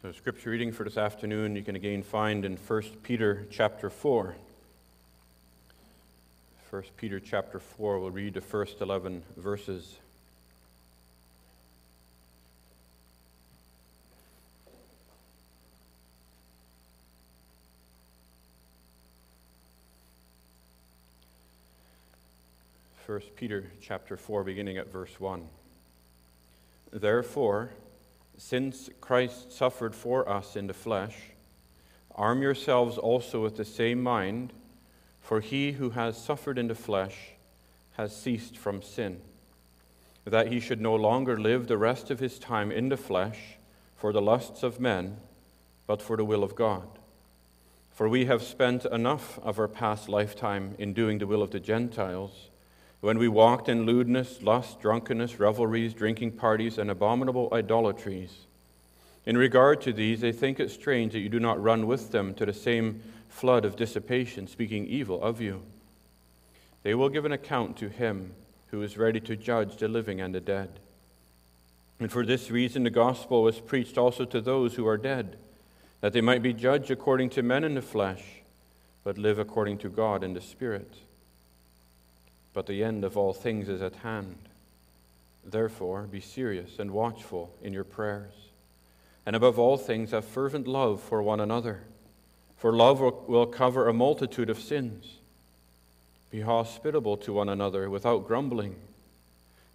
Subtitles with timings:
[0.00, 4.36] So, scripture reading for this afternoon you can again find in 1 Peter chapter 4.
[6.70, 9.96] 1 Peter chapter 4, we'll read the first 11 verses.
[23.04, 25.42] First Peter chapter 4 beginning at verse 1.
[26.92, 27.70] Therefore,
[28.38, 31.16] since Christ suffered for us in the flesh,
[32.14, 34.52] arm yourselves also with the same mind,
[35.20, 37.32] for he who has suffered in the flesh
[37.96, 39.20] has ceased from sin,
[40.24, 43.58] that he should no longer live the rest of his time in the flesh
[43.96, 45.16] for the lusts of men,
[45.88, 46.86] but for the will of God.
[47.90, 51.58] For we have spent enough of our past lifetime in doing the will of the
[51.58, 52.47] Gentiles
[53.00, 58.46] when we walked in lewdness, lust, drunkenness, revelries, drinking parties, and abominable idolatries.
[59.24, 62.34] In regard to these, they think it strange that you do not run with them
[62.34, 65.62] to the same flood of dissipation, speaking evil of you.
[66.82, 68.34] They will give an account to him
[68.68, 70.80] who is ready to judge the living and the dead.
[72.00, 75.36] And for this reason, the gospel was preached also to those who are dead,
[76.00, 78.24] that they might be judged according to men in the flesh,
[79.04, 80.94] but live according to God in the Spirit
[82.58, 84.34] but the end of all things is at hand.
[85.44, 88.32] Therefore, be serious and watchful in your prayers.
[89.24, 91.82] And above all things, have fervent love for one another,
[92.56, 95.18] for love will cover a multitude of sins.
[96.32, 98.74] Be hospitable to one another without grumbling.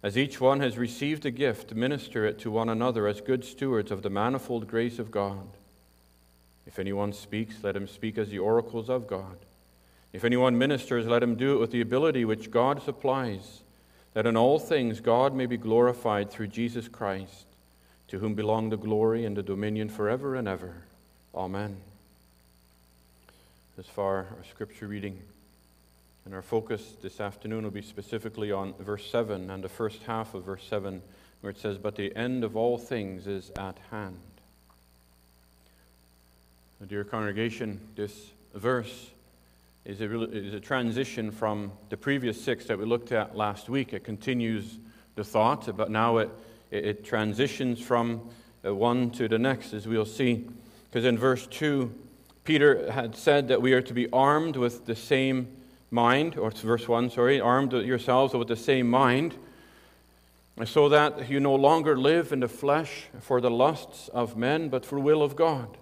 [0.02, 3.90] As each one has received a gift, minister it to one another as good stewards
[3.90, 5.48] of the manifold grace of God.
[6.66, 9.38] If anyone speaks, let him speak as the oracles of God.
[10.14, 13.62] If anyone ministers, let him do it with the ability which God supplies,
[14.12, 17.46] that in all things God may be glorified through Jesus Christ,
[18.06, 20.76] to whom belong the glory and the dominion forever and ever.
[21.34, 21.78] Amen.
[23.76, 25.20] As far our scripture reading.
[26.24, 30.32] And our focus this afternoon will be specifically on verse 7 and the first half
[30.34, 31.02] of verse 7,
[31.40, 34.20] where it says, But the end of all things is at hand.
[36.86, 39.10] Dear congregation, this verse
[39.84, 43.92] is a, is a transition from the previous six that we looked at last week.
[43.92, 44.78] It continues
[45.14, 46.30] the thought, but now it,
[46.70, 48.28] it, it transitions from
[48.62, 50.46] one to the next, as we'll see.
[50.90, 51.92] Because in verse 2,
[52.44, 55.48] Peter had said that we are to be armed with the same
[55.90, 59.34] mind, or verse 1, sorry, armed yourselves with the same mind,
[60.64, 64.86] so that you no longer live in the flesh for the lusts of men, but
[64.86, 65.76] for the will of God.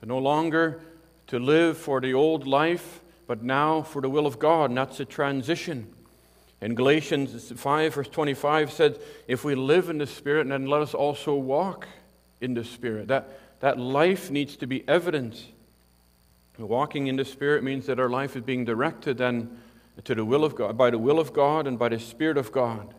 [0.00, 0.80] So no longer
[1.32, 5.00] to live for the old life, but now for the will of God, and that's
[5.00, 5.90] a transition.
[6.60, 10.92] In Galatians 5, verse 25 said, If we live in the Spirit, then let us
[10.92, 11.88] also walk
[12.42, 13.08] in the Spirit.
[13.08, 15.46] That, that life needs to be evident.
[16.58, 19.58] Walking in the Spirit means that our life is being directed then
[20.04, 22.52] to the will of God, by the will of God and by the Spirit of
[22.52, 22.92] God.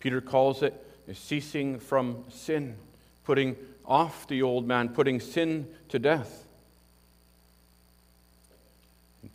[0.00, 0.74] Peter calls it
[1.14, 2.74] ceasing from sin,
[3.22, 3.54] putting
[3.86, 6.46] off the old man, putting sin to death.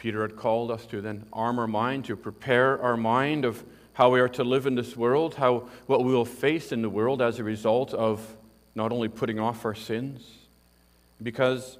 [0.04, 4.10] Peter had called us to then arm our mind, to prepare our mind of how
[4.10, 7.22] we are to live in this world, how what we will face in the world
[7.22, 8.36] as a result of
[8.76, 10.30] not only putting off our sins,
[11.22, 11.78] because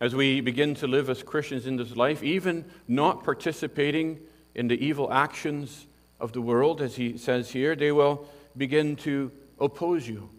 [0.00, 4.18] as we begin to live as Christians in this life, even not participating
[4.54, 5.84] in the evil actions
[6.18, 9.30] of the world, as he says here, they will begin to
[9.60, 10.30] oppose you.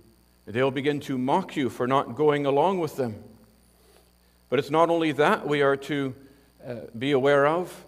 [0.47, 3.23] They'll begin to mock you for not going along with them.
[4.49, 6.15] But it's not only that we are to
[6.65, 7.85] uh, be aware of,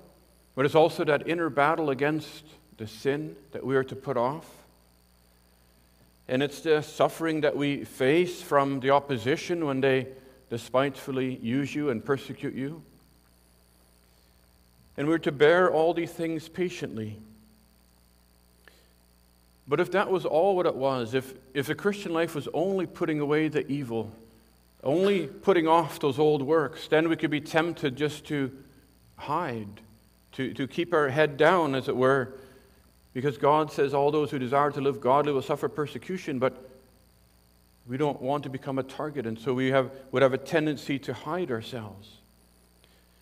[0.56, 2.44] but it's also that inner battle against
[2.78, 4.46] the sin that we are to put off.
[6.28, 10.08] And it's the suffering that we face from the opposition when they
[10.50, 12.82] despitefully use you and persecute you.
[14.98, 17.18] And we're to bear all these things patiently.
[19.68, 22.86] But if that was all what it was, if, if the Christian life was only
[22.86, 24.12] putting away the evil,
[24.84, 28.52] only putting off those old works, then we could be tempted just to
[29.16, 29.82] hide,
[30.34, 32.34] to, to keep our head down, as it were,
[33.14, 36.70] because God says all those who desire to live godly will suffer persecution, but
[37.88, 40.98] we don't want to become a target, and so we have, would have a tendency
[41.00, 42.18] to hide ourselves.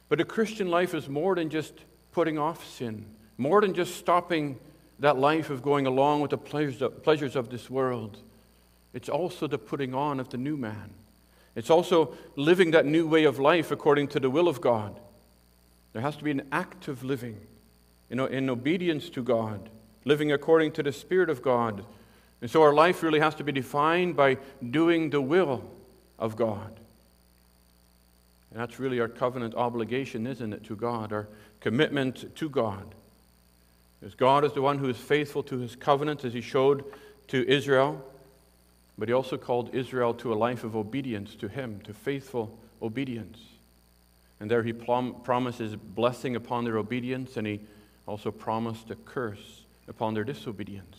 [0.07, 1.73] But a Christian life is more than just
[2.11, 3.05] putting off sin,
[3.37, 4.59] more than just stopping
[4.99, 8.17] that life of going along with the pleasures of, pleasures of this world.
[8.93, 10.93] It's also the putting on of the new man.
[11.55, 14.99] It's also living that new way of life according to the will of God.
[15.93, 17.39] There has to be an active living
[18.09, 19.69] you know, in obedience to God,
[20.05, 21.83] living according to the Spirit of God.
[22.41, 24.37] And so our life really has to be defined by
[24.71, 25.63] doing the will
[26.17, 26.79] of God.
[28.51, 31.27] And that's really our covenant obligation, isn't it, to God, our
[31.59, 32.95] commitment to God.
[33.99, 36.83] Because God is the one who is faithful to his covenant, as he showed
[37.27, 38.03] to Israel,
[38.99, 43.39] but he also called Israel to a life of obedience to him, to faithful obedience.
[44.39, 47.61] And there he prom- promises blessing upon their obedience, and he
[48.05, 50.97] also promised a curse upon their disobedience.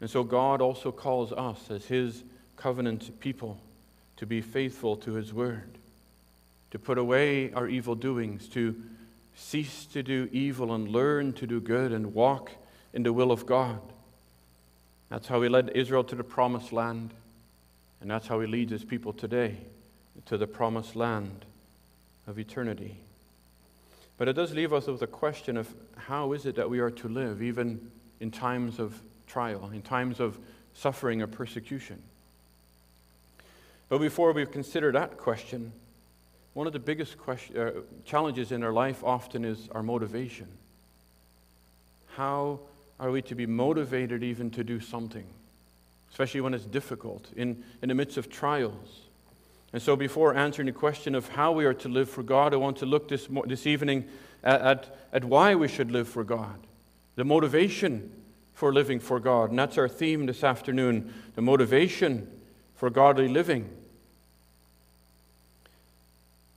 [0.00, 2.24] And so God also calls us, as his
[2.56, 3.58] covenant people,
[4.16, 5.78] to be faithful to his word,
[6.70, 8.74] to put away our evil doings, to
[9.34, 12.52] cease to do evil and learn to do good and walk
[12.92, 13.80] in the will of God.
[15.10, 17.10] That's how he led Israel to the promised land,
[18.00, 19.56] and that's how he leads his people today
[20.26, 21.44] to the promised land
[22.26, 22.96] of eternity.
[24.16, 26.90] But it does leave us with a question of how is it that we are
[26.90, 27.90] to live, even
[28.20, 30.38] in times of trial, in times of
[30.74, 32.00] suffering or persecution.
[33.88, 35.72] But before we consider that question,
[36.54, 37.72] one of the biggest question, uh,
[38.04, 40.46] challenges in our life often is our motivation.
[42.14, 42.60] How
[43.00, 45.24] are we to be motivated even to do something,
[46.10, 49.00] especially when it's difficult, in, in the midst of trials?
[49.72, 52.58] And so, before answering the question of how we are to live for God, I
[52.58, 54.04] want to look this, this evening
[54.44, 56.58] at, at, at why we should live for God,
[57.16, 58.12] the motivation
[58.52, 59.50] for living for God.
[59.50, 62.28] And that's our theme this afternoon the motivation
[62.74, 63.70] for godly living.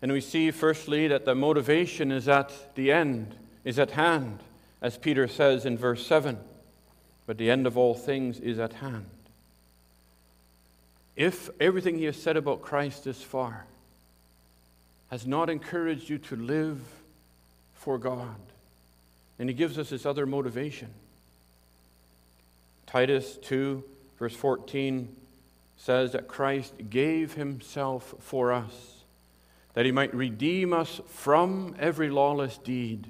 [0.01, 4.39] And we see, firstly, that the motivation is at the end, is at hand,
[4.83, 6.37] as Peter says in verse 7.
[7.25, 9.05] But the end of all things is at hand.
[11.15, 13.65] If everything he has said about Christ this far
[15.09, 16.81] has not encouraged you to live
[17.73, 18.35] for God,
[19.39, 20.89] and he gives us this other motivation.
[22.85, 23.83] Titus 2,
[24.19, 25.15] verse 14
[25.77, 29.03] says that Christ gave himself for us,
[29.75, 33.07] that he might redeem us from every lawless deed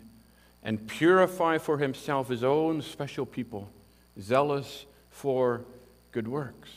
[0.64, 3.70] and purify for himself his own special people,
[4.20, 5.62] zealous for
[6.12, 6.70] good works.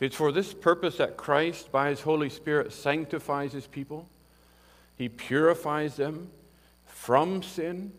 [0.00, 4.08] It's for this purpose that Christ, by his Holy Spirit, sanctifies his people.
[4.96, 6.30] He purifies them
[6.86, 7.92] from sin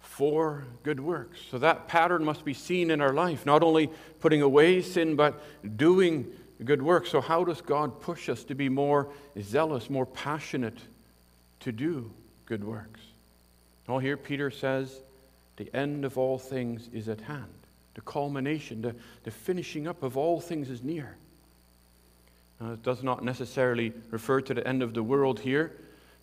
[0.00, 1.38] for good works.
[1.50, 3.90] So that pattern must be seen in our life, not only
[4.20, 5.42] putting away sin, but
[5.76, 6.26] doing
[6.64, 7.10] good works.
[7.10, 9.08] So, how does God push us to be more
[9.40, 10.78] zealous, more passionate
[11.60, 12.10] to do
[12.46, 13.00] good works?
[13.88, 15.00] Well, here Peter says,
[15.56, 17.48] the end of all things is at hand.
[17.94, 18.94] The culmination, the,
[19.24, 21.16] the finishing up of all things is near.
[22.60, 25.72] Now, it does not necessarily refer to the end of the world here,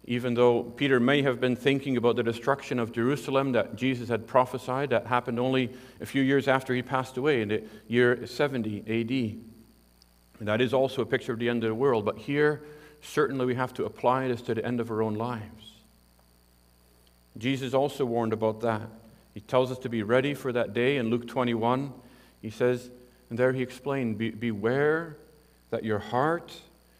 [0.05, 4.27] even though Peter may have been thinking about the destruction of Jerusalem that Jesus had
[4.27, 8.79] prophesied, that happened only a few years after he passed away in the year 70
[8.81, 10.39] AD.
[10.39, 12.61] And that is also a picture of the end of the world, but here,
[13.01, 15.74] certainly we have to apply this to the end of our own lives.
[17.37, 18.89] Jesus also warned about that.
[19.33, 21.93] He tells us to be ready for that day in Luke 21.
[22.41, 22.89] He says,
[23.29, 25.17] and there he explained, Be- Beware
[25.71, 26.53] that your heart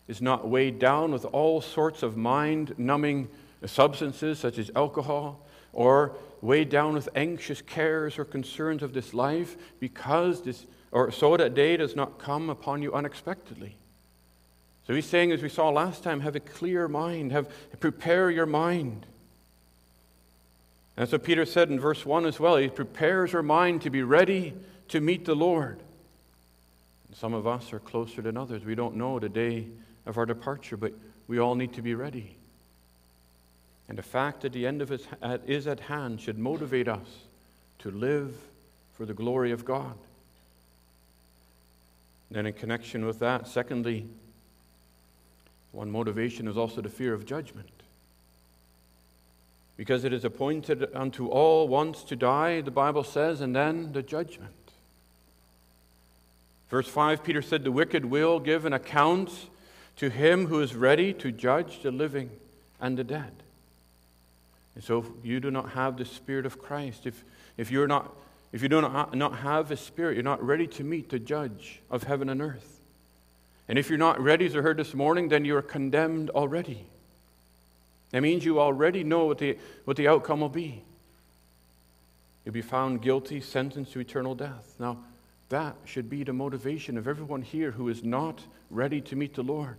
[0.08, 3.30] is not weighed down with all sorts of mind numbing
[3.66, 9.56] substances such as alcohol or weighed down with anxious cares or concerns of this life
[9.80, 13.76] because this or so that day does not come upon you unexpectedly
[14.86, 18.46] so he's saying as we saw last time have a clear mind have prepare your
[18.46, 19.06] mind
[20.98, 24.04] and so peter said in verse 1 as well he prepares our mind to be
[24.04, 24.54] ready
[24.88, 25.80] to meet the lord
[27.14, 29.68] some of us are closer than others we don't know the day
[30.06, 30.94] of our departure, but
[31.28, 32.36] we all need to be ready.
[33.88, 35.06] And the fact that the end of it
[35.46, 37.08] is at hand should motivate us
[37.80, 38.36] to live
[38.94, 39.96] for the glory of God.
[42.32, 44.08] Then, in connection with that, secondly,
[45.72, 47.70] one motivation is also the fear of judgment.
[49.78, 54.02] Because it is appointed unto all once to die, the Bible says, and then the
[54.02, 54.54] judgment.
[56.70, 59.32] Verse 5, Peter said, The wicked will give an account
[59.98, 62.30] to him who is ready to judge the living
[62.80, 63.32] and the dead.
[64.76, 67.24] And so, if you do not have the Spirit of Christ, if,
[67.58, 68.14] if, you're not,
[68.52, 71.82] if you do not, not have a Spirit, you're not ready to meet the judge
[71.90, 72.82] of heaven and earth.
[73.68, 76.86] And if you're not ready, as I heard this morning, then you are condemned already.
[78.16, 80.82] That means you already know what the, what the outcome will be.
[82.46, 84.74] You'll be found guilty, sentenced to eternal death.
[84.80, 85.00] Now,
[85.50, 89.44] that should be the motivation of everyone here who is not ready to meet the
[89.44, 89.76] Lord.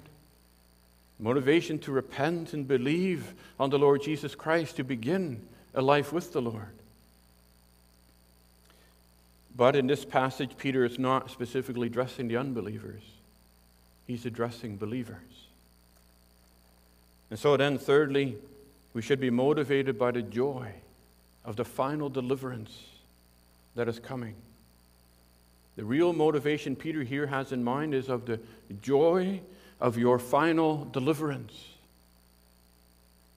[1.19, 5.41] Motivation to repent and believe on the Lord Jesus Christ, to begin
[5.73, 6.77] a life with the Lord.
[9.57, 13.01] But in this passage, Peter is not specifically addressing the unbelievers.
[14.07, 15.46] He's addressing believers.
[17.31, 18.37] And so then, thirdly,
[18.95, 20.73] we should be motivated by the joy
[21.45, 22.77] of the final deliverance
[23.75, 24.35] that is coming.
[25.77, 28.41] The real motivation Peter here has in mind is of the
[28.83, 29.41] joy
[29.81, 31.53] of your final deliverance.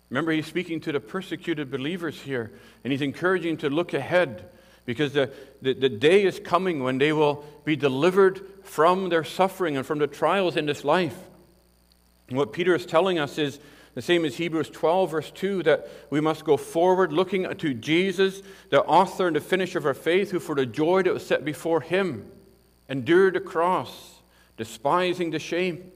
[0.09, 2.51] Remember, he's speaking to the persecuted believers here,
[2.83, 4.49] and he's encouraging to look ahead
[4.85, 5.31] because the,
[5.61, 9.99] the, the, day is coming when they will be delivered from their suffering and from
[9.99, 11.15] the trials in this life.
[12.27, 13.59] And what Peter is telling us is
[13.95, 18.41] the same as Hebrews 12, verse 2, that we must go forward looking to Jesus,
[18.69, 21.43] the author and the finisher of our faith, who for the joy that was set
[21.43, 22.29] before him
[22.87, 24.15] endured the cross,
[24.57, 25.91] despising the shame.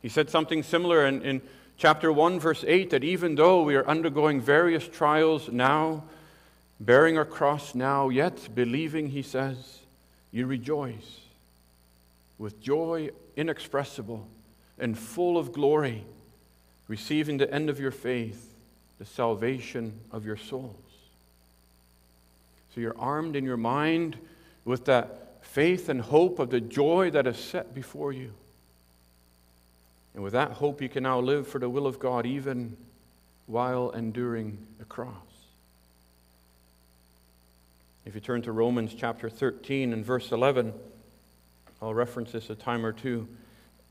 [0.00, 1.42] He said something similar in, in
[1.76, 6.04] chapter 1, verse 8, that even though we are undergoing various trials now,
[6.80, 9.80] bearing our cross now, yet believing, he says,
[10.32, 11.20] you rejoice
[12.38, 14.26] with joy inexpressible
[14.78, 16.04] and full of glory,
[16.88, 18.54] receiving the end of your faith,
[18.98, 20.74] the salvation of your souls.
[22.74, 24.16] So you're armed in your mind
[24.64, 28.32] with that faith and hope of the joy that is set before you.
[30.14, 32.76] And with that hope, you can now live for the will of God even
[33.46, 35.12] while enduring the cross.
[38.06, 40.72] If you turn to Romans chapter 13 and verse 11,
[41.80, 43.26] I'll reference this a time or two.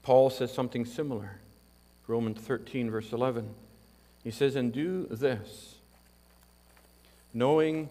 [0.03, 1.39] Paul says something similar.
[2.07, 3.49] Romans 13, verse 11.
[4.23, 5.75] He says, And do this,
[7.33, 7.89] knowing,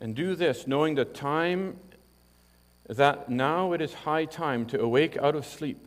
[0.00, 1.76] and do this, knowing the time
[2.88, 5.84] that now it is high time to awake out of sleep.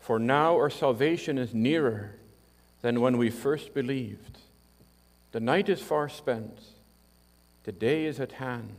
[0.00, 2.14] For now our salvation is nearer
[2.82, 4.38] than when we first believed.
[5.32, 6.60] The night is far spent,
[7.64, 8.74] the day is at hand.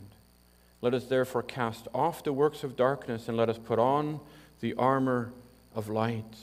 [0.81, 4.19] Let us therefore cast off the works of darkness and let us put on
[4.59, 5.31] the armor
[5.75, 6.35] of light.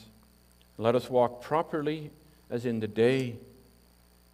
[0.77, 2.11] Let us walk properly
[2.49, 3.35] as in the day,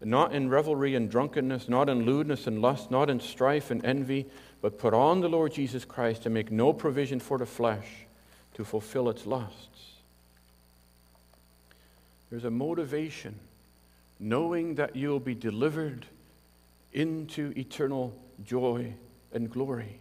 [0.01, 4.25] not in revelry and drunkenness, not in lewdness and lust, not in strife and envy,
[4.61, 7.87] but put on the Lord Jesus Christ and make no provision for the flesh
[8.53, 9.67] to fulfill its lusts.
[12.29, 13.39] There's a motivation,
[14.19, 16.05] knowing that you'll be delivered
[16.91, 18.13] into eternal
[18.43, 18.93] joy
[19.31, 19.99] and glory.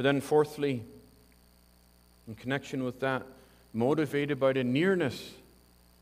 [0.00, 0.82] But then, fourthly,
[2.26, 3.22] in connection with that,
[3.74, 5.32] motivated by the nearness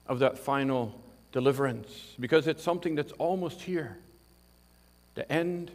[0.06, 0.94] of that final
[1.32, 3.98] deliverance, because it's something that's almost here.
[5.16, 5.72] The end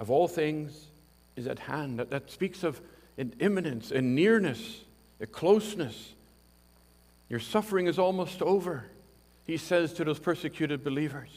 [0.00, 0.86] of all things
[1.36, 2.00] is at hand.
[2.00, 2.80] That, that speaks of
[3.16, 4.80] an imminence, a nearness,
[5.20, 6.14] a closeness.
[7.28, 8.86] Your suffering is almost over,
[9.46, 11.30] he says to those persecuted believers.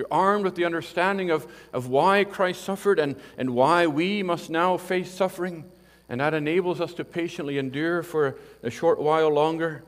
[0.00, 4.48] You're armed with the understanding of, of why Christ suffered and, and why we must
[4.48, 5.70] now face suffering.
[6.08, 9.84] And that enables us to patiently endure for a short while longer.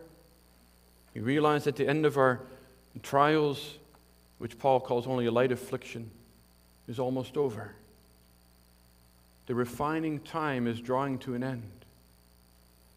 [1.14, 2.40] You realize at the end of our
[3.02, 3.78] trials,
[4.36, 6.10] which Paul calls only a light affliction,
[6.86, 7.74] is almost over.
[9.46, 11.70] The refining time is drawing to an end.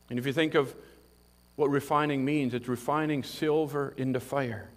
[0.09, 0.75] And if you think of
[1.55, 4.67] what refining means, it's refining silver into fire.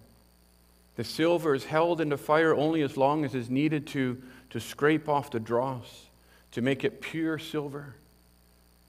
[0.99, 4.59] The silver is held in the fire only as long as is needed to, to
[4.59, 6.09] scrape off the dross,
[6.51, 7.95] to make it pure silver.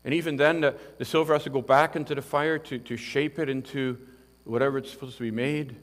[0.05, 2.97] And even then, the, the silver has to go back into the fire to, to
[2.97, 3.97] shape it into
[4.43, 5.77] whatever it's supposed to be made.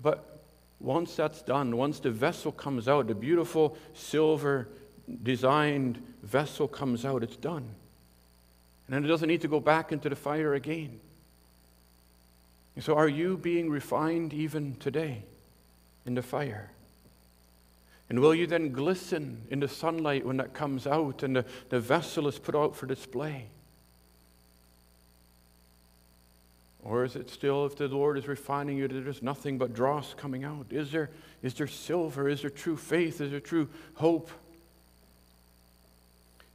[0.00, 0.40] But
[0.80, 4.66] once that's done, once the vessel comes out, the beautiful silver
[5.22, 7.68] designed vessel comes out, it's done.
[8.86, 11.00] And then it doesn't need to go back into the fire again.
[12.78, 15.24] And so, are you being refined even today
[16.06, 16.70] in the fire?
[18.08, 21.80] And will you then glisten in the sunlight when that comes out and the, the
[21.80, 23.46] vessel is put out for display?
[26.84, 30.14] Or is it still, if the Lord is refining you, that there's nothing but dross
[30.14, 30.66] coming out?
[30.70, 31.10] Is there,
[31.42, 32.28] is there silver?
[32.28, 33.20] Is there true faith?
[33.20, 34.30] Is there true hope?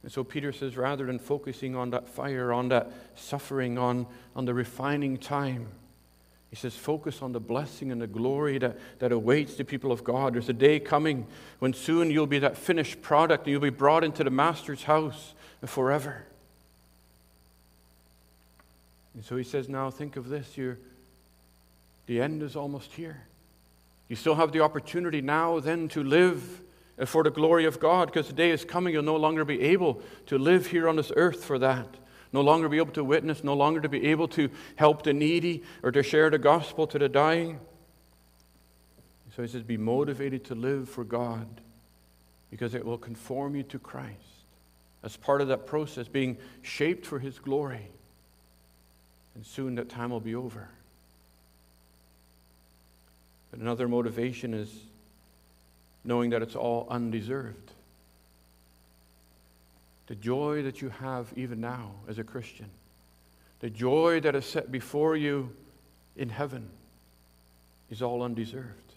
[0.02, 4.46] And so Peter says, rather than focusing on that fire, on that suffering, on, on
[4.46, 5.68] the refining time,
[6.54, 10.04] he says, focus on the blessing and the glory that, that awaits the people of
[10.04, 10.34] God.
[10.34, 11.26] There's a day coming
[11.58, 15.34] when soon you'll be that finished product and you'll be brought into the Master's house
[15.66, 16.24] forever.
[19.14, 20.56] And so he says, now think of this.
[20.56, 20.78] You're,
[22.06, 23.22] the end is almost here.
[24.06, 26.60] You still have the opportunity now then to live
[27.04, 30.00] for the glory of God because the day is coming you'll no longer be able
[30.26, 31.88] to live here on this earth for that
[32.34, 35.62] no longer be able to witness, no longer to be able to help the needy
[35.84, 37.60] or to share the gospel to the dying.
[39.36, 41.46] So he says, be motivated to live for God
[42.50, 44.18] because it will conform you to Christ
[45.04, 47.86] as part of that process, being shaped for His glory.
[49.36, 50.68] And soon that time will be over.
[53.52, 54.74] But another motivation is
[56.04, 57.70] knowing that it's all undeserved.
[60.06, 62.68] The joy that you have even now as a Christian,
[63.60, 65.50] the joy that is set before you
[66.16, 66.68] in heaven,
[67.90, 68.92] is all undeserved.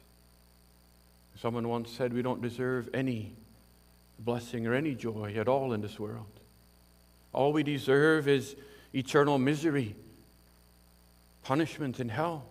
[1.40, 3.32] Someone once said, We don't deserve any
[4.20, 6.26] blessing or any joy at all in this world.
[7.32, 8.56] All we deserve is
[8.94, 9.96] eternal misery,
[11.44, 12.46] punishment in hell.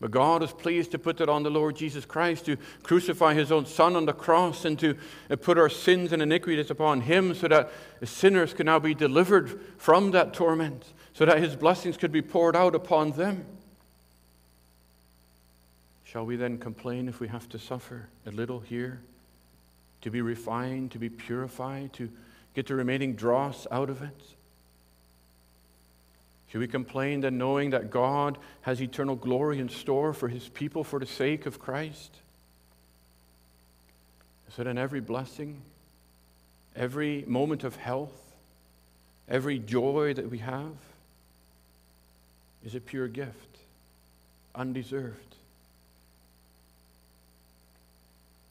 [0.00, 3.50] But God is pleased to put it on the Lord Jesus Christ, to crucify his
[3.50, 4.96] own Son on the cross, and to
[5.28, 7.72] uh, put our sins and iniquities upon him so that
[8.04, 12.54] sinners can now be delivered from that torment, so that his blessings could be poured
[12.54, 13.44] out upon them.
[16.04, 19.00] Shall we then complain if we have to suffer a little here,
[20.02, 22.08] to be refined, to be purified, to
[22.54, 24.37] get the remaining dross out of it?
[26.50, 30.82] Should we complain then knowing that God has eternal glory in store for his people
[30.82, 32.16] for the sake of Christ?
[34.56, 35.60] So in every blessing,
[36.74, 38.34] every moment of health,
[39.28, 40.72] every joy that we have
[42.64, 43.58] is a pure gift,
[44.54, 45.36] undeserved.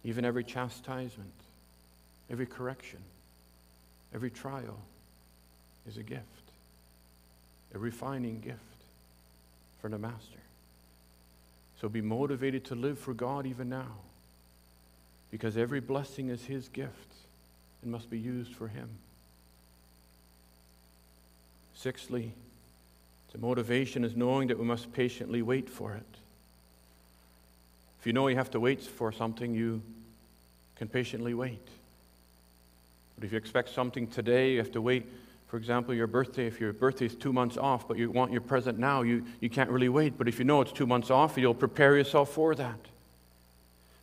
[0.03, 1.33] Even every chastisement,
[2.29, 2.99] every correction,
[4.13, 4.79] every trial
[5.87, 6.23] is a gift,
[7.77, 8.57] a refining gift
[9.81, 10.39] for the Master.
[11.79, 13.97] So be motivated to live for God even now,
[15.29, 17.13] because every blessing is His gift
[17.83, 18.89] and must be used for Him.
[21.75, 22.33] Sixthly,
[23.31, 26.17] the motivation is knowing that we must patiently wait for it.
[27.99, 29.83] If you know you have to wait for something, you
[30.77, 31.67] can patiently wait.
[33.15, 35.05] But if you expect something today, you have to wait.
[35.47, 38.41] For example, your birthday, if your birthday is two months off, but you want your
[38.41, 40.17] present now, you, you can't really wait.
[40.17, 42.79] But if you know it's two months off, you'll prepare yourself for that.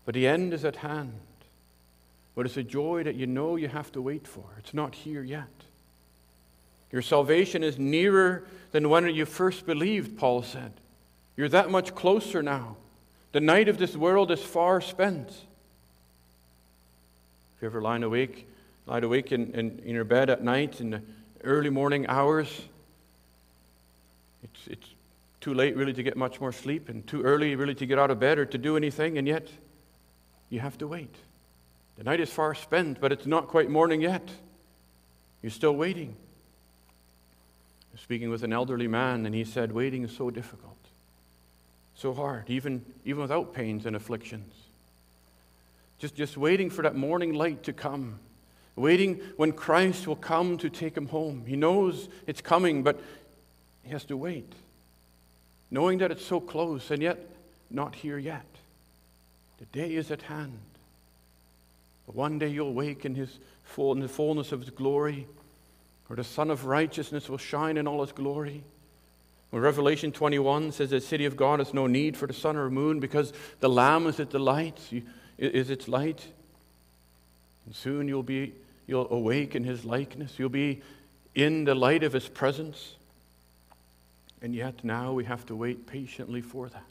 [0.07, 1.12] But the end is at hand.
[2.35, 4.45] But it's a joy that you know you have to wait for.
[4.59, 5.49] It's not here yet.
[6.90, 10.73] Your salvation is nearer than when you first believed, Paul said.
[11.37, 12.77] You're that much closer now.
[13.33, 18.49] The night of this world is far spent If you ever lie awake,
[18.87, 21.03] lie awake in, in, in your bed at night in the
[21.45, 22.49] early morning hours,
[24.43, 24.87] it's, it's
[25.41, 28.11] too late really to get much more sleep and too early really to get out
[28.11, 29.49] of bed or to do anything, and yet
[30.51, 31.15] you have to wait.
[31.97, 34.29] The night is far spent, but it's not quite morning yet.
[35.43, 36.17] You're still waiting.
[37.91, 40.79] I was speaking with an elderly man, and he said, Waiting is so difficult,
[41.95, 44.53] so hard, even, even without pains and afflictions.
[45.99, 48.19] Just, just waiting for that morning light to come,
[48.77, 51.45] waiting when Christ will come to take him home.
[51.47, 53.01] He knows it's coming, but
[53.83, 54.53] he has to wait,
[55.71, 57.19] knowing that it's so close and yet
[57.71, 58.47] not here yet.
[59.59, 60.59] The day is at hand.
[62.07, 65.27] But one day you'll wake in, his full, in the fullness of his glory,
[66.11, 68.63] or the Sun of Righteousness will shine in all his glory.
[69.51, 72.69] When Revelation 21 says the city of God has no need for the sun or
[72.69, 74.79] moon because the Lamb is the light.
[75.39, 76.27] Is its light.
[77.65, 78.53] And soon you'll be
[78.87, 80.38] you'll awake in his likeness.
[80.38, 80.83] You'll be
[81.35, 82.94] in the light of his presence.
[84.42, 86.83] And yet now we have to wait patiently for that.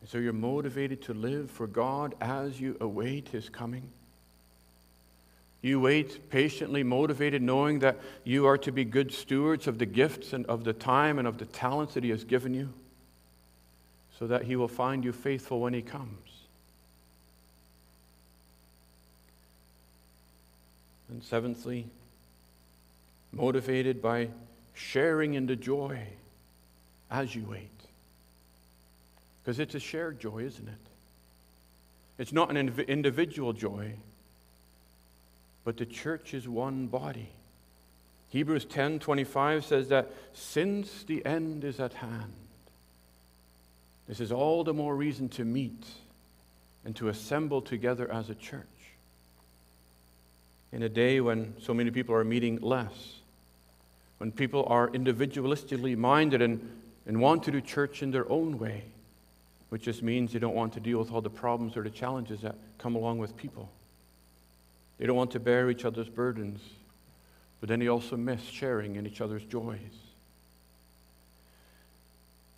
[0.00, 3.90] And so you're motivated to live for God as you await his coming.
[5.62, 10.32] You wait patiently, motivated, knowing that you are to be good stewards of the gifts
[10.32, 12.72] and of the time and of the talents that he has given you
[14.18, 16.39] so that he will find you faithful when he comes.
[21.10, 21.86] And seventhly,
[23.32, 24.28] motivated by
[24.74, 26.00] sharing in the joy
[27.10, 27.68] as you wait.
[29.42, 30.74] Because it's a shared joy, isn't it?
[32.18, 33.94] It's not an individual joy,
[35.64, 37.30] but the church is one body.
[38.28, 42.34] Hebrews 10:25 says that since the end is at hand,
[44.06, 45.84] this is all the more reason to meet
[46.84, 48.66] and to assemble together as a church.
[50.72, 53.14] In a day when so many people are meeting less,
[54.18, 56.60] when people are individualistically minded and,
[57.06, 58.84] and want to do church in their own way,
[59.70, 62.42] which just means they don't want to deal with all the problems or the challenges
[62.42, 63.68] that come along with people.
[64.98, 66.60] They don't want to bear each other's burdens,
[67.60, 69.78] but then they also miss sharing in each other's joys.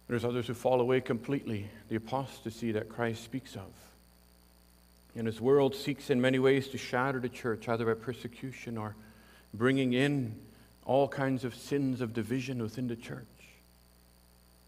[0.08, 3.70] There's others who fall away completely, the apostasy that Christ speaks of.
[5.14, 8.96] And this world seeks in many ways to shatter the church, either by persecution or
[9.52, 10.34] bringing in
[10.84, 13.26] all kinds of sins of division within the church.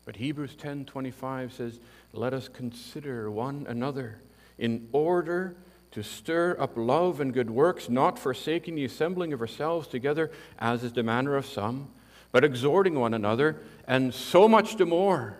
[0.05, 1.81] But Hebrews 10:25 says,
[2.13, 4.21] "Let us consider one another
[4.59, 5.57] in order
[5.93, 10.85] to stir up love and good works, not forsaking the assembling of ourselves together, as
[10.85, 11.89] is the manner of some,
[12.33, 15.39] but exhorting one another, and so much the more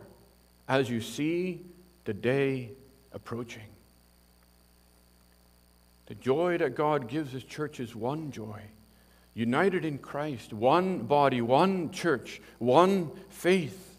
[0.67, 1.61] as you see
[2.05, 2.71] the day
[3.13, 3.74] approaching."
[6.07, 8.63] The joy that God gives His church is one joy
[9.35, 13.99] united in Christ, one body, one church, one faith.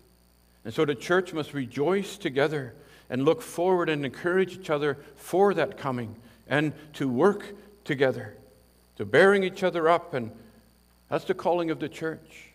[0.63, 2.73] And so the church must rejoice together
[3.09, 6.15] and look forward and encourage each other for that coming
[6.47, 8.35] and to work together,
[8.95, 10.13] to bearing each other up.
[10.13, 10.31] And
[11.09, 12.49] that's the calling of the church.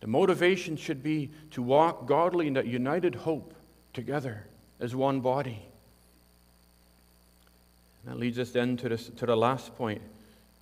[0.00, 3.54] The motivation should be to walk godly in that united hope
[3.92, 4.46] together
[4.78, 5.69] as one body.
[8.10, 10.02] That leads us then to, this, to the last point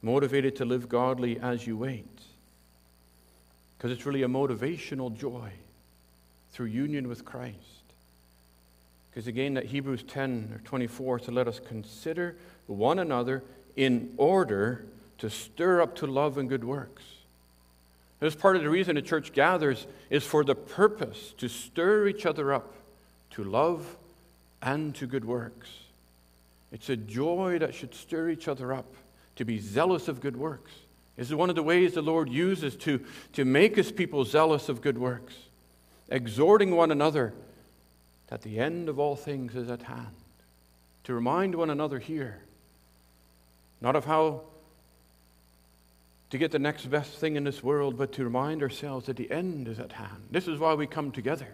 [0.03, 2.21] motivated to live godly as you wait.
[3.77, 5.51] Because it's really a motivational joy
[6.53, 7.57] through union with Christ.
[9.11, 13.43] Because again, that Hebrews 10 or 24 to let us consider one another
[13.77, 14.85] in order
[15.17, 17.03] to stir up to love and good works.
[18.21, 22.27] This part of the reason the church gathers is for the purpose to stir each
[22.27, 22.75] other up
[23.31, 23.97] to love
[24.61, 25.71] and to good works.
[26.73, 28.93] It's a joy that should stir each other up
[29.37, 30.73] to be zealous of good works.
[31.17, 34.69] This is one of the ways the Lord uses to, to make his people zealous
[34.69, 35.35] of good works,
[36.09, 37.35] exhorting one another
[38.29, 40.15] that the end of all things is at hand.
[41.05, 42.43] To remind one another here,
[43.81, 44.43] not of how
[46.31, 49.31] to get the next best thing in this world, but to remind ourselves that the
[49.31, 50.29] end is at hand.
[50.31, 51.49] This is why we come together,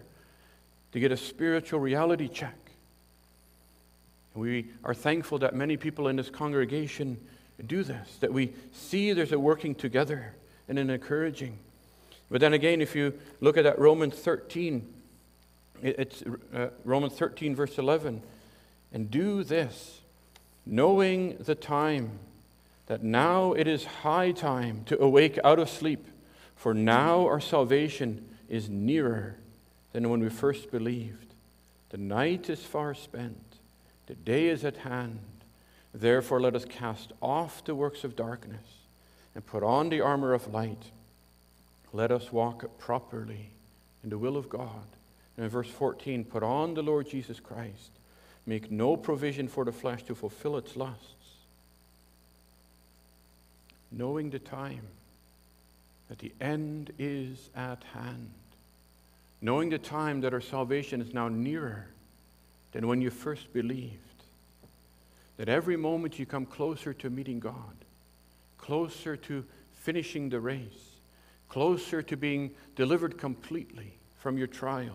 [0.91, 2.64] to get a spiritual reality check
[4.35, 7.17] we are thankful that many people in this congregation
[7.65, 10.33] do this, that we see there's a working together
[10.67, 11.57] and an encouraging.
[12.29, 14.93] But then again, if you look at that Romans 13,
[15.81, 18.21] it's uh, Romans 13, verse 11,
[18.91, 20.01] and do this,
[20.65, 22.19] knowing the time,
[22.87, 26.05] that now it is high time to awake out of sleep,
[26.55, 29.37] for now our salvation is nearer
[29.93, 31.33] than when we first believed.
[31.89, 33.54] The night is far spent
[34.07, 35.19] the day is at hand.
[35.93, 38.65] Therefore, let us cast off the works of darkness
[39.33, 40.91] and put on the armor of light.
[41.93, 43.49] Let us walk properly
[44.03, 44.85] in the will of God.
[45.37, 47.91] And in verse 14, put on the Lord Jesus Christ.
[48.45, 51.13] Make no provision for the flesh to fulfill its lusts.
[53.91, 54.81] Knowing the time,
[56.09, 58.29] that the end is at hand.
[59.41, 61.87] Knowing the time that our salvation is now nearer
[62.75, 63.95] than when you first believed.
[65.37, 67.73] That every moment you come closer to meeting God,
[68.57, 70.97] closer to finishing the race,
[71.47, 74.91] closer to being delivered completely from your trials,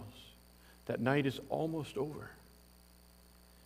[0.84, 2.30] that night is almost over.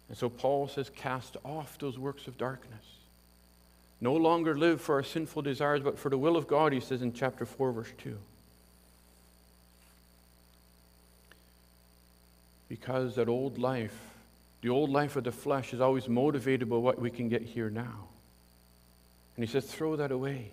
[0.09, 2.85] And so Paul says, cast off those works of darkness.
[4.01, 7.03] No longer live for our sinful desires, but for the will of God, he says
[7.03, 8.17] in chapter 4, verse 2.
[12.81, 13.97] Because that old life,
[14.61, 17.71] the old life of the flesh, is always motivated by what we can get here
[17.71, 18.09] now.
[19.37, 20.51] And he says, throw that away.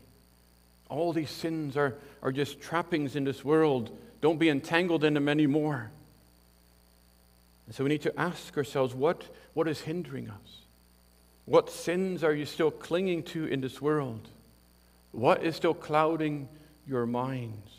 [0.88, 3.90] All these sins are, are just trappings in this world.
[4.22, 5.90] Don't be entangled in them anymore.
[7.66, 9.24] And so we need to ask ourselves what,
[9.56, 10.60] what is hindering us?
[11.46, 14.28] What sins are you still clinging to in this world?
[15.12, 16.50] What is still clouding
[16.88, 17.72] your minds?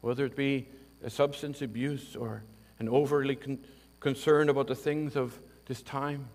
[0.00, 0.68] Whether it be
[1.04, 2.44] a substance abuse or
[2.82, 3.60] and overly con-
[4.00, 6.26] concerned about the things of this time,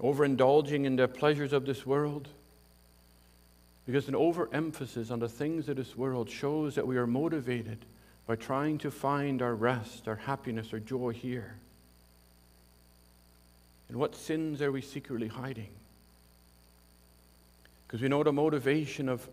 [0.00, 2.26] overindulging in the pleasures of this world.
[3.86, 7.78] Because an overemphasis on the things of this world shows that we are motivated
[8.26, 11.54] by trying to find our rest, our happiness, our joy here.
[13.88, 15.70] And what sins are we secretly hiding?
[17.86, 19.24] Because we know the motivation of,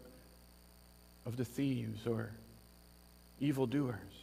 [1.25, 2.29] of the thieves or
[3.39, 4.18] evildoers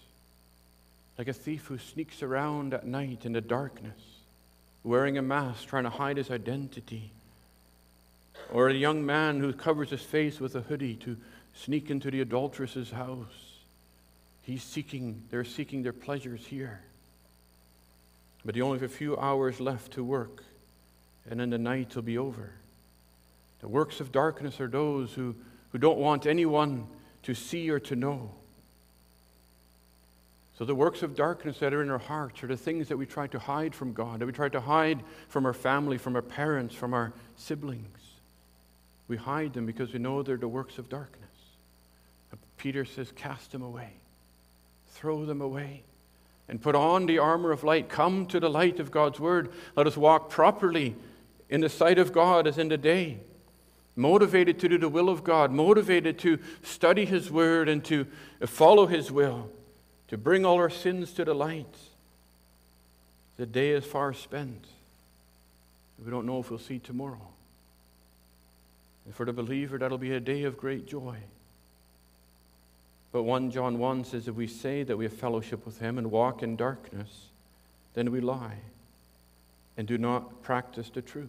[1.18, 4.00] like a thief who sneaks around at night in the darkness,
[4.85, 7.11] wearing a mask, trying to hide his identity.
[8.52, 11.16] Or a young man who covers his face with a hoodie to
[11.55, 13.62] sneak into the adulteress's house.
[14.42, 16.81] He's seeking, they're seeking their pleasures here.
[18.44, 20.44] But they only have a few hours left to work,
[21.29, 22.52] and then the night will be over.
[23.61, 25.35] The works of darkness are those who,
[25.72, 26.87] who don't want anyone
[27.24, 28.31] to see or to know.
[30.58, 33.04] So, the works of darkness that are in our hearts are the things that we
[33.04, 36.22] try to hide from God, that we try to hide from our family, from our
[36.22, 37.98] parents, from our siblings.
[39.06, 41.22] We hide them because we know they're the works of darkness.
[42.56, 43.90] Peter says, Cast them away,
[44.88, 45.82] throw them away,
[46.48, 47.90] and put on the armor of light.
[47.90, 49.52] Come to the light of God's word.
[49.76, 50.96] Let us walk properly
[51.50, 53.18] in the sight of God as in the day
[53.96, 58.06] motivated to do the will of God, motivated to study His Word and to
[58.44, 59.50] follow His will,
[60.08, 61.74] to bring all our sins to the light.
[63.36, 64.64] The day is far spent.
[66.04, 67.28] We don't know if we'll see tomorrow.
[69.04, 71.16] And for the believer, that'll be a day of great joy.
[73.12, 76.10] But 1 John 1 says, If we say that we have fellowship with Him and
[76.10, 77.28] walk in darkness,
[77.94, 78.58] then we lie
[79.76, 81.28] and do not practice the truth.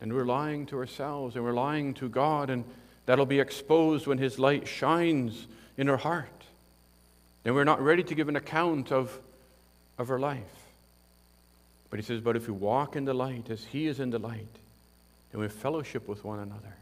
[0.00, 2.64] And we're lying to ourselves and we're lying to God, and
[3.06, 5.46] that'll be exposed when His light shines
[5.76, 6.44] in our heart.
[7.44, 9.18] And we're not ready to give an account of,
[9.98, 10.40] of our life.
[11.90, 14.18] But He says, But if we walk in the light as He is in the
[14.18, 14.48] light,
[15.30, 16.74] then we fellowship with one another.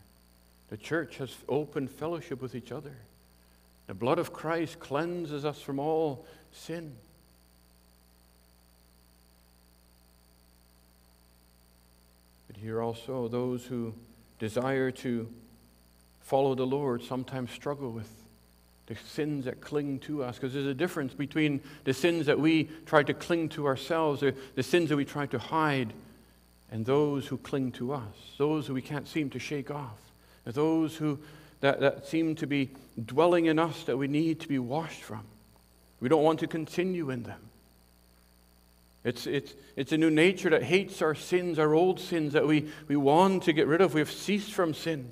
[0.70, 2.94] The church has open fellowship with each other.
[3.88, 6.92] The blood of Christ cleanses us from all sin.
[12.46, 13.92] But here also, those who
[14.38, 15.28] desire to
[16.22, 18.08] follow the Lord sometimes struggle with
[18.94, 22.64] the sins that cling to us, because there's a difference between the sins that we
[22.86, 25.92] try to cling to ourselves, or the sins that we try to hide,
[26.70, 29.98] and those who cling to us, those who we can't seem to shake off,
[30.44, 31.18] those who
[31.60, 32.70] that, that seem to be
[33.02, 35.22] dwelling in us that we need to be washed from.
[36.00, 37.40] We don't want to continue in them.
[39.04, 42.68] It's, it's, it's a new nature that hates our sins, our old sins that we,
[42.88, 43.94] we want to get rid of.
[43.94, 45.10] We have ceased from sin.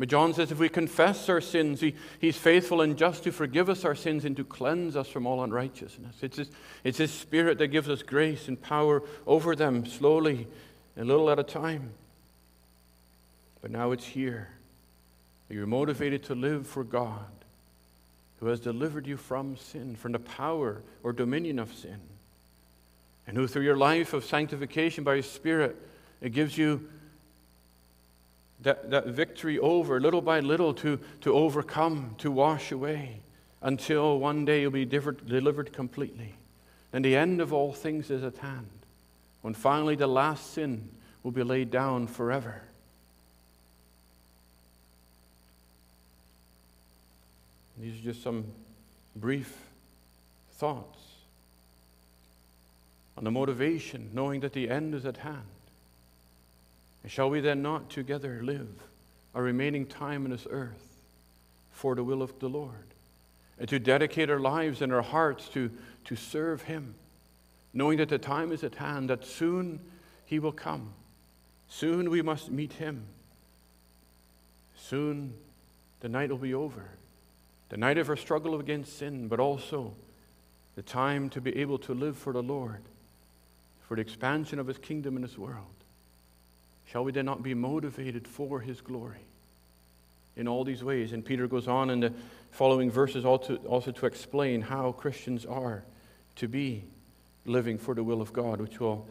[0.00, 3.68] But John says if we confess our sins, he, He's faithful and just to forgive
[3.68, 6.16] us our sins and to cleanse us from all unrighteousness.
[6.22, 6.50] It's his,
[6.84, 10.48] it's his Spirit that gives us grace and power over them slowly,
[10.96, 11.90] a little at a time.
[13.60, 14.48] But now it's here.
[15.50, 17.30] You're motivated to live for God,
[18.38, 22.00] who has delivered you from sin, from the power or dominion of sin
[23.26, 25.76] and who, through your life of sanctification by His Spirit,
[26.22, 26.88] it gives you
[28.62, 33.20] that, that victory over, little by little, to, to overcome, to wash away,
[33.62, 36.34] until one day you'll be delivered, delivered completely.
[36.92, 38.68] And the end of all things is at hand,
[39.42, 40.88] when finally the last sin
[41.22, 42.62] will be laid down forever.
[47.78, 48.44] These are just some
[49.16, 49.56] brief
[50.52, 50.98] thoughts
[53.16, 55.46] on the motivation, knowing that the end is at hand.
[57.02, 58.68] And shall we then not together live
[59.34, 60.96] our remaining time on this earth
[61.72, 62.74] for the will of the Lord?
[63.58, 65.70] And to dedicate our lives and our hearts to,
[66.06, 66.94] to serve Him,
[67.72, 69.80] knowing that the time is at hand, that soon
[70.26, 70.92] He will come.
[71.68, 73.04] Soon we must meet Him.
[74.76, 75.34] Soon
[76.00, 76.88] the night will be over.
[77.68, 79.94] The night of our struggle against sin, but also
[80.74, 82.82] the time to be able to live for the Lord
[83.90, 85.66] for the expansion of his kingdom in this world,
[86.90, 89.20] shall we then not be motivated for his glory
[90.36, 91.12] in all these ways?
[91.12, 92.12] And Peter goes on in the
[92.50, 95.84] following verses also, to explain how Christians are
[96.36, 96.84] to be
[97.44, 99.06] living for the will of God, which we'll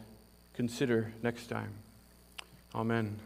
[0.53, 1.73] consider next time.
[2.75, 3.19] Amen.